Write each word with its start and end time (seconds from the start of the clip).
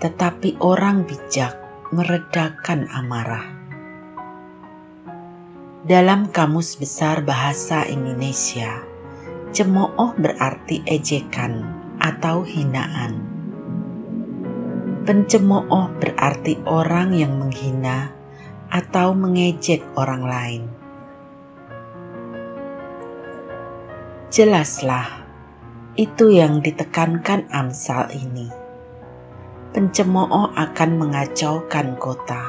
Tetapi 0.00 0.56
orang 0.64 1.04
bijak 1.04 1.52
meredakan 1.92 2.88
amarah. 2.96 3.44
Dalam 5.84 6.32
Kamus 6.32 6.80
Besar 6.80 7.20
Bahasa 7.20 7.84
Indonesia 7.84 8.95
Cemooh 9.56 10.12
berarti 10.20 10.84
ejekan 10.84 11.64
atau 11.96 12.44
hinaan. 12.44 13.24
Pencemooh 15.08 15.96
berarti 15.96 16.60
orang 16.68 17.16
yang 17.16 17.40
menghina 17.40 18.12
atau 18.68 19.16
mengejek 19.16 19.80
orang 19.96 20.28
lain. 20.28 20.62
Jelaslah, 24.28 25.24
itu 25.96 26.36
yang 26.36 26.60
ditekankan 26.60 27.48
Amsal 27.48 28.12
ini. 28.12 28.52
Pencemooh 29.72 30.52
akan 30.52 30.90
mengacaukan 31.00 31.96
kota, 31.96 32.44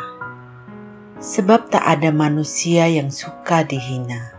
sebab 1.24 1.72
tak 1.72 1.88
ada 1.88 2.12
manusia 2.12 2.92
yang 2.92 3.08
suka 3.08 3.64
dihina 3.64 4.37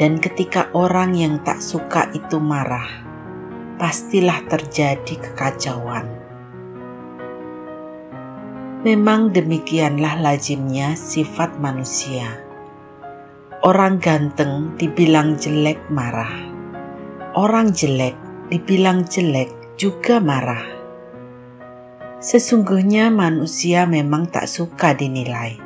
dan 0.00 0.16
ketika 0.16 0.72
orang 0.72 1.12
yang 1.12 1.44
tak 1.44 1.60
suka 1.60 2.08
itu 2.16 2.40
marah, 2.40 3.04
pastilah 3.76 4.40
terjadi 4.48 5.28
kekacauan. 5.28 6.08
Memang 8.80 9.36
demikianlah 9.36 10.24
lazimnya 10.24 10.96
sifat 10.96 11.60
manusia. 11.60 12.32
Orang 13.60 14.00
ganteng 14.00 14.72
dibilang 14.80 15.36
jelek 15.36 15.92
marah. 15.92 16.48
Orang 17.36 17.76
jelek 17.76 18.16
dibilang 18.48 19.04
jelek 19.04 19.52
juga 19.76 20.16
marah. 20.16 20.64
Sesungguhnya 22.24 23.12
manusia 23.12 23.84
memang 23.84 24.32
tak 24.32 24.48
suka 24.48 24.96
dinilai, 24.96 25.60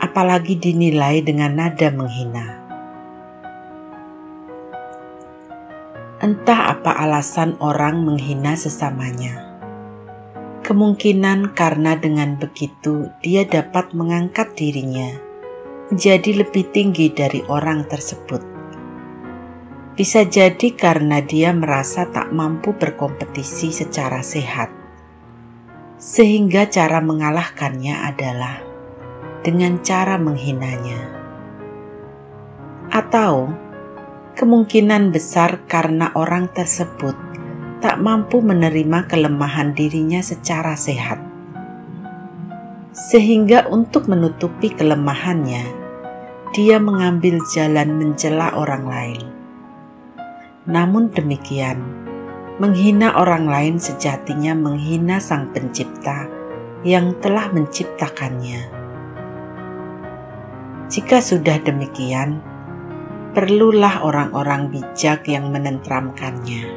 apalagi 0.00 0.56
dinilai 0.56 1.20
dengan 1.20 1.60
nada 1.60 1.92
menghina. 1.92 2.63
Entah 6.24 6.72
apa 6.72 7.04
alasan 7.04 7.60
orang 7.60 8.00
menghina 8.00 8.56
sesamanya. 8.56 9.44
Kemungkinan 10.64 11.52
karena 11.52 12.00
dengan 12.00 12.40
begitu 12.40 13.12
dia 13.20 13.44
dapat 13.44 13.92
mengangkat 13.92 14.56
dirinya 14.56 15.20
menjadi 15.92 16.40
lebih 16.40 16.72
tinggi 16.72 17.12
dari 17.12 17.44
orang 17.44 17.84
tersebut. 17.84 18.40
Bisa 20.00 20.24
jadi 20.24 20.72
karena 20.72 21.20
dia 21.20 21.52
merasa 21.52 22.08
tak 22.08 22.32
mampu 22.32 22.72
berkompetisi 22.72 23.68
secara 23.68 24.24
sehat, 24.24 24.72
sehingga 26.00 26.72
cara 26.72 27.04
mengalahkannya 27.04 28.00
adalah 28.00 28.64
dengan 29.44 29.76
cara 29.84 30.16
menghinanya, 30.16 31.04
atau 32.88 33.52
kemungkinan 34.34 35.14
besar 35.14 35.62
karena 35.70 36.10
orang 36.18 36.50
tersebut 36.50 37.14
tak 37.78 38.02
mampu 38.02 38.42
menerima 38.42 39.06
kelemahan 39.06 39.72
dirinya 39.78 40.18
secara 40.18 40.74
sehat. 40.74 41.22
Sehingga 42.94 43.70
untuk 43.70 44.10
menutupi 44.10 44.74
kelemahannya, 44.74 45.66
dia 46.54 46.78
mengambil 46.78 47.42
jalan 47.50 47.98
mencela 47.98 48.54
orang 48.54 48.84
lain. 48.86 49.22
Namun 50.66 51.10
demikian, 51.10 51.82
menghina 52.58 53.18
orang 53.18 53.50
lain 53.50 53.76
sejatinya 53.82 54.54
menghina 54.54 55.18
Sang 55.18 55.50
Pencipta 55.50 56.30
yang 56.86 57.18
telah 57.18 57.50
menciptakannya. 57.50 58.70
Jika 60.86 61.18
sudah 61.18 61.58
demikian, 61.58 62.53
perlulah 63.34 64.06
orang-orang 64.06 64.70
bijak 64.70 65.26
yang 65.26 65.50
menentramkannya. 65.50 66.70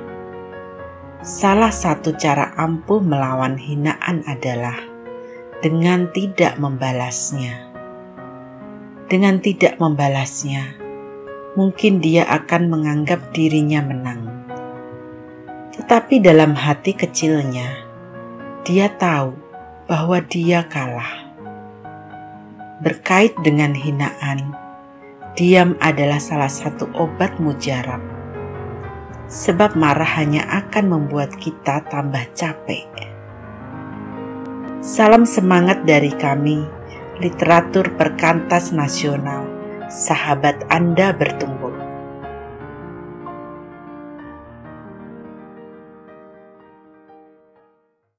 Salah 1.22 1.70
satu 1.70 2.18
cara 2.18 2.58
ampuh 2.58 2.98
melawan 2.98 3.62
hinaan 3.62 4.26
adalah 4.26 4.74
dengan 5.62 6.10
tidak 6.10 6.58
membalasnya. 6.58 7.70
Dengan 9.06 9.38
tidak 9.38 9.78
membalasnya, 9.78 10.82
mungkin 11.54 12.02
dia 12.02 12.26
akan 12.26 12.74
menganggap 12.74 13.32
dirinya 13.38 13.80
menang. 13.86 14.22
Tetapi 15.78 16.26
dalam 16.26 16.58
hati 16.58 16.98
kecilnya, 16.98 17.86
dia 18.66 18.90
tahu 18.98 19.38
bahwa 19.86 20.20
dia 20.26 20.66
kalah. 20.66 21.30
Berkait 22.82 23.38
dengan 23.46 23.78
hinaan, 23.78 24.67
Diam 25.38 25.78
adalah 25.78 26.18
salah 26.18 26.50
satu 26.50 26.90
obat 26.98 27.38
mujarab. 27.38 28.02
Sebab 29.30 29.78
marah 29.78 30.18
hanya 30.18 30.42
akan 30.50 30.90
membuat 30.90 31.38
kita 31.38 31.86
tambah 31.94 32.26
capek. 32.34 32.90
Salam 34.82 35.30
semangat 35.30 35.86
dari 35.86 36.10
kami, 36.10 36.66
literatur 37.22 37.94
perkantas 37.94 38.74
nasional. 38.74 39.46
Sahabat 39.94 40.66
Anda 40.74 41.14
bertumbuh 41.14 41.57